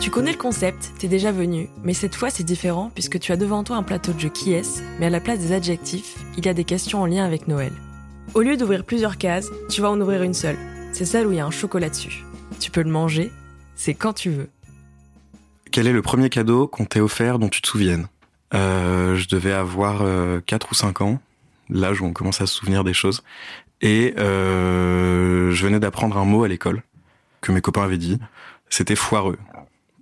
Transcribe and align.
Tu 0.00 0.10
connais 0.10 0.32
le 0.32 0.38
concept, 0.38 0.92
t'es 0.98 1.08
déjà 1.08 1.32
venu, 1.32 1.68
mais 1.82 1.92
cette 1.92 2.14
fois 2.14 2.30
c'est 2.30 2.44
différent 2.44 2.90
puisque 2.94 3.18
tu 3.18 3.32
as 3.32 3.36
devant 3.36 3.64
toi 3.64 3.76
un 3.76 3.82
plateau 3.82 4.12
de 4.12 4.20
jeu 4.20 4.28
qui 4.28 4.52
est, 4.52 4.82
mais 4.98 5.06
à 5.06 5.10
la 5.10 5.20
place 5.20 5.40
des 5.40 5.52
adjectifs, 5.52 6.14
il 6.38 6.46
y 6.46 6.48
a 6.48 6.54
des 6.54 6.64
questions 6.64 7.02
en 7.02 7.06
lien 7.06 7.24
avec 7.24 7.48
Noël. 7.48 7.72
Au 8.34 8.40
lieu 8.40 8.56
d'ouvrir 8.56 8.84
plusieurs 8.84 9.18
cases, 9.18 9.50
tu 9.68 9.80
vas 9.80 9.90
en 9.90 10.00
ouvrir 10.00 10.22
une 10.22 10.34
seule. 10.34 10.56
C'est 10.92 11.04
celle 11.04 11.26
où 11.26 11.32
il 11.32 11.36
y 11.38 11.40
a 11.40 11.46
un 11.46 11.50
chocolat 11.50 11.90
dessus. 11.90 12.24
Tu 12.60 12.70
peux 12.70 12.82
le 12.82 12.90
manger, 12.90 13.30
c'est 13.74 13.94
quand 13.94 14.14
tu 14.14 14.30
veux. 14.30 14.48
Quel 15.72 15.86
est 15.86 15.92
le 15.92 16.02
premier 16.02 16.30
cadeau 16.30 16.66
qu'on 16.66 16.84
t'ait 16.86 17.00
offert 17.00 17.38
dont 17.38 17.48
tu 17.48 17.60
te 17.60 17.68
souviennes? 17.68 18.06
Euh, 18.54 19.16
Je 19.16 19.28
devais 19.28 19.52
avoir 19.52 20.02
euh, 20.02 20.40
4 20.46 20.70
ou 20.70 20.74
5 20.74 21.00
ans, 21.02 21.20
l'âge 21.68 22.00
où 22.00 22.06
on 22.06 22.12
commence 22.12 22.40
à 22.40 22.46
se 22.46 22.54
souvenir 22.54 22.84
des 22.84 22.94
choses. 22.94 23.22
Et 23.82 24.14
euh, 24.16 25.50
je 25.50 25.66
venais 25.66 25.80
d'apprendre 25.80 26.16
un 26.16 26.24
mot 26.24 26.44
à 26.44 26.48
l'école 26.48 26.82
que 27.46 27.52
mes 27.52 27.60
copains 27.60 27.82
avaient 27.84 27.98
dit. 27.98 28.18
C'était 28.68 28.96
foireux. 28.96 29.38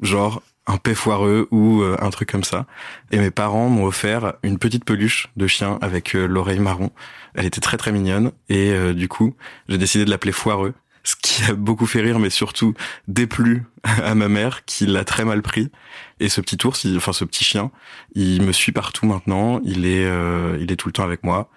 Genre 0.00 0.42
un 0.66 0.78
paix 0.78 0.94
foireux 0.94 1.46
ou 1.50 1.82
euh, 1.82 1.96
un 2.00 2.08
truc 2.08 2.30
comme 2.32 2.44
ça. 2.44 2.66
Et 3.10 3.18
mes 3.18 3.30
parents 3.30 3.68
m'ont 3.68 3.84
offert 3.84 4.32
une 4.42 4.58
petite 4.58 4.84
peluche 4.84 5.28
de 5.36 5.46
chien 5.46 5.78
avec 5.82 6.14
euh, 6.14 6.26
l'oreille 6.26 6.58
marron. 6.58 6.90
Elle 7.34 7.44
était 7.44 7.60
très 7.60 7.76
très 7.76 7.92
mignonne 7.92 8.32
et 8.48 8.70
euh, 8.70 8.94
du 8.94 9.06
coup 9.08 9.34
j'ai 9.68 9.76
décidé 9.76 10.06
de 10.06 10.10
l'appeler 10.10 10.32
foireux. 10.32 10.72
Ce 11.06 11.16
qui 11.16 11.44
a 11.44 11.52
beaucoup 11.52 11.84
fait 11.84 12.00
rire, 12.00 12.18
mais 12.18 12.30
surtout 12.30 12.72
déplu 13.08 13.64
à 13.82 14.14
ma 14.14 14.28
mère, 14.28 14.64
qui 14.64 14.86
l'a 14.86 15.04
très 15.04 15.26
mal 15.26 15.42
pris. 15.42 15.70
Et 16.18 16.30
ce 16.30 16.40
petit 16.40 16.56
ours, 16.66 16.82
il- 16.84 16.96
enfin 16.96 17.12
ce 17.12 17.26
petit 17.26 17.44
chien, 17.44 17.70
il 18.14 18.40
me 18.40 18.52
suit 18.52 18.72
partout 18.72 19.04
maintenant. 19.04 19.60
Il 19.64 19.84
est, 19.84 20.08
il 20.58 20.72
est 20.72 20.76
tout 20.76 20.88
le 20.88 20.92
temps 20.92 21.04
avec 21.04 21.22
moi 21.22 21.50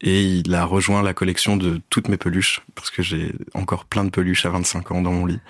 et 0.00 0.22
il 0.22 0.54
a 0.54 0.64
rejoint 0.64 1.02
la 1.02 1.14
collection 1.14 1.56
de 1.56 1.80
toutes 1.90 2.08
mes 2.08 2.16
peluches 2.16 2.60
parce 2.74 2.90
que 2.90 3.02
j'ai 3.02 3.32
encore 3.54 3.84
plein 3.84 4.04
de 4.04 4.10
peluches 4.10 4.46
à 4.46 4.50
25 4.50 4.90
ans 4.92 5.02
dans 5.02 5.12
mon 5.12 5.26
lit. 5.26 5.40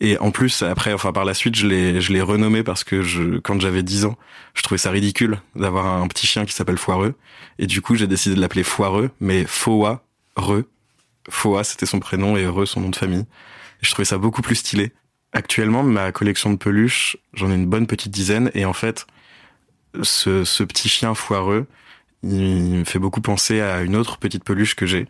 Et 0.00 0.18
en 0.18 0.30
plus, 0.30 0.62
après, 0.62 0.92
enfin 0.92 1.12
par 1.12 1.24
la 1.24 1.32
suite, 1.32 1.56
je 1.56 1.66
l'ai, 1.66 2.00
je 2.00 2.12
l'ai 2.12 2.20
renommé 2.20 2.62
parce 2.62 2.84
que 2.84 3.02
je, 3.02 3.38
quand 3.38 3.58
j'avais 3.60 3.82
10 3.82 4.04
ans, 4.04 4.18
je 4.54 4.62
trouvais 4.62 4.78
ça 4.78 4.90
ridicule 4.90 5.40
d'avoir 5.54 5.86
un 5.86 6.06
petit 6.08 6.26
chien 6.26 6.44
qui 6.44 6.52
s'appelle 6.52 6.76
Foireux. 6.76 7.14
Et 7.58 7.66
du 7.66 7.80
coup, 7.80 7.94
j'ai 7.94 8.06
décidé 8.06 8.36
de 8.36 8.40
l'appeler 8.40 8.62
Foireux, 8.62 9.10
mais 9.20 9.44
Foa, 9.46 10.04
Re. 10.36 10.62
Foa, 11.30 11.64
c'était 11.64 11.86
son 11.86 11.98
prénom 11.98 12.36
et 12.36 12.46
Re, 12.46 12.66
son 12.66 12.80
nom 12.80 12.90
de 12.90 12.96
famille. 12.96 13.26
Et 13.82 13.86
je 13.86 13.90
trouvais 13.90 14.04
ça 14.04 14.18
beaucoup 14.18 14.42
plus 14.42 14.56
stylé. 14.56 14.92
Actuellement, 15.32 15.82
ma 15.82 16.12
collection 16.12 16.50
de 16.50 16.56
peluches, 16.56 17.16
j'en 17.32 17.50
ai 17.50 17.54
une 17.54 17.66
bonne 17.66 17.86
petite 17.86 18.12
dizaine. 18.12 18.50
Et 18.54 18.66
en 18.66 18.74
fait, 18.74 19.06
ce, 20.02 20.44
ce 20.44 20.62
petit 20.62 20.90
chien 20.90 21.14
foireux, 21.14 21.66
il 22.22 22.78
me 22.78 22.84
fait 22.84 22.98
beaucoup 22.98 23.20
penser 23.20 23.60
à 23.60 23.82
une 23.82 23.96
autre 23.96 24.18
petite 24.18 24.44
peluche 24.44 24.74
que 24.74 24.86
j'ai, 24.86 25.06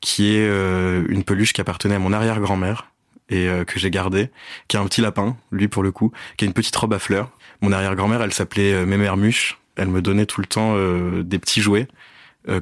qui 0.00 0.36
est 0.36 0.48
euh, 0.48 1.04
une 1.08 1.24
peluche 1.24 1.52
qui 1.52 1.60
appartenait 1.60 1.94
à 1.94 1.98
mon 1.98 2.12
arrière-grand-mère 2.12 2.90
et 3.28 3.48
euh, 3.48 3.64
que 3.64 3.78
j'ai 3.78 3.90
gardée, 3.90 4.30
qui 4.68 4.76
a 4.76 4.80
un 4.80 4.86
petit 4.86 5.00
lapin, 5.00 5.36
lui 5.50 5.68
pour 5.68 5.82
le 5.82 5.92
coup, 5.92 6.12
qui 6.36 6.44
a 6.44 6.46
une 6.46 6.54
petite 6.54 6.76
robe 6.76 6.94
à 6.94 6.98
fleurs. 6.98 7.30
Mon 7.60 7.72
arrière-grand-mère, 7.72 8.22
elle 8.22 8.32
s'appelait 8.32 8.72
euh, 8.72 8.86
Mémère 8.86 9.16
Muche. 9.16 9.58
Elle 9.76 9.88
me 9.88 10.00
donnait 10.00 10.26
tout 10.26 10.40
le 10.40 10.46
temps 10.46 10.74
des 11.22 11.38
petits 11.38 11.60
jouets 11.60 11.86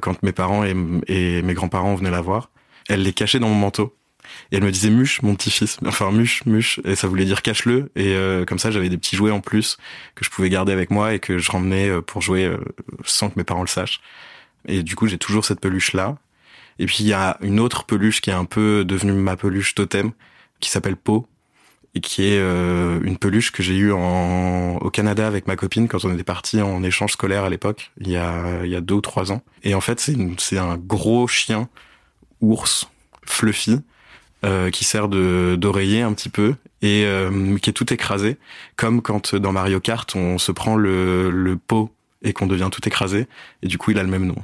quand 0.01 0.21
mes 0.21 0.33
parents 0.33 0.65
et, 0.65 0.75
et 1.07 1.41
mes 1.43 1.53
grands-parents 1.53 1.95
venaient 1.95 2.11
la 2.11 2.19
voir. 2.19 2.49
Elle 2.89 3.03
les 3.03 3.13
cachait 3.13 3.39
dans 3.39 3.47
mon 3.47 3.55
manteau. 3.55 3.95
Et 4.51 4.57
elle 4.57 4.63
me 4.63 4.71
disait 4.71 4.89
Muche, 4.89 5.21
mon 5.21 5.35
petit-fils. 5.35 5.77
Enfin, 5.85 6.11
Muche, 6.11 6.45
Muche. 6.45 6.79
Et 6.85 6.95
ça 6.95 7.07
voulait 7.07 7.25
dire 7.25 7.41
cache-le. 7.41 7.91
Et 7.95 8.15
euh, 8.15 8.45
comme 8.45 8.59
ça, 8.59 8.71
j'avais 8.71 8.89
des 8.89 8.97
petits 8.97 9.15
jouets 9.15 9.31
en 9.31 9.41
plus 9.41 9.77
que 10.15 10.25
je 10.25 10.29
pouvais 10.29 10.49
garder 10.49 10.73
avec 10.73 10.91
moi 10.91 11.13
et 11.13 11.19
que 11.19 11.37
je 11.37 11.51
ramenais 11.51 11.89
euh, 11.89 12.01
pour 12.01 12.21
jouer 12.21 12.45
euh, 12.45 12.57
sans 13.03 13.29
que 13.29 13.35
mes 13.37 13.43
parents 13.43 13.61
le 13.61 13.67
sachent. 13.67 14.01
Et 14.67 14.83
du 14.83 14.95
coup, 14.95 15.07
j'ai 15.07 15.17
toujours 15.17 15.45
cette 15.45 15.59
peluche-là. 15.59 16.17
Et 16.79 16.85
puis, 16.85 16.97
il 17.01 17.07
y 17.07 17.13
a 17.13 17.37
une 17.41 17.59
autre 17.59 17.85
peluche 17.85 18.21
qui 18.21 18.29
est 18.29 18.33
un 18.33 18.45
peu 18.45 18.83
devenue 18.85 19.13
ma 19.13 19.37
peluche 19.37 19.75
totem, 19.75 20.11
qui 20.59 20.69
s'appelle 20.69 20.97
Po, 20.97 21.27
et 21.95 22.01
qui 22.01 22.23
est 22.23 22.39
euh, 22.39 22.99
une 23.03 23.17
peluche 23.17 23.51
que 23.51 23.63
j'ai 23.63 23.75
eue 23.75 23.93
en, 23.93 24.75
au 24.77 24.89
Canada 24.89 25.25
avec 25.25 25.47
ma 25.47 25.55
copine 25.55 25.87
quand 25.87 26.03
on 26.03 26.13
était 26.13 26.25
parti 26.25 26.61
en 26.61 26.83
échange 26.83 27.13
scolaire 27.13 27.45
à 27.45 27.49
l'époque, 27.49 27.91
il 28.01 28.09
y 28.09 28.17
a, 28.17 28.65
il 28.65 28.69
y 28.69 28.75
a 28.75 28.81
deux 28.81 28.95
ou 28.95 29.01
trois 29.01 29.31
ans. 29.31 29.41
Et 29.63 29.73
en 29.73 29.81
fait, 29.81 30.01
c'est 30.01 30.15
c'est 30.37 30.57
un 30.57 30.75
gros 30.77 31.27
chien 31.27 31.69
ours 32.41 32.89
fluffy 33.25 33.79
euh, 34.45 34.69
qui 34.69 34.83
sert 34.83 35.07
de 35.07 35.55
d'oreiller 35.59 36.01
un 36.01 36.13
petit 36.13 36.29
peu 36.29 36.55
et 36.81 37.03
euh, 37.05 37.57
qui 37.57 37.69
est 37.69 37.73
tout 37.73 37.91
écrasé, 37.91 38.37
comme 38.75 39.01
quand 39.01 39.35
dans 39.35 39.51
Mario 39.51 39.79
Kart 39.79 40.15
on 40.15 40.37
se 40.37 40.51
prend 40.51 40.75
le, 40.75 41.31
le 41.31 41.57
pot 41.57 41.91
et 42.21 42.31
qu'on 42.31 42.47
devient 42.47 42.69
tout 42.71 42.87
écrasé, 42.87 43.27
et 43.63 43.67
du 43.67 43.77
coup 43.77 43.91
il 43.91 43.99
a 43.99 44.03
le 44.03 44.09
même 44.09 44.25
nom. 44.25 44.35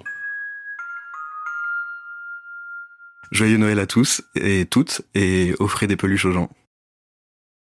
Joyeux 3.32 3.58
Noël 3.58 3.80
à 3.80 3.86
tous 3.86 4.24
et 4.36 4.66
toutes, 4.66 5.04
et 5.16 5.54
offrez 5.60 5.88
des 5.88 5.96
peluches 5.96 6.26
aux 6.26 6.32
gens. 6.32 6.50